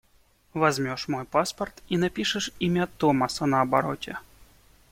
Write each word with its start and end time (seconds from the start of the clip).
Возьмешь 0.55 1.07
мой 1.07 1.25
паспорт 1.25 1.83
и 1.87 1.95
напишешь 1.95 2.51
имя 2.57 2.87
Томаса 2.87 3.45
на 3.45 3.61
обороте. 3.61 4.17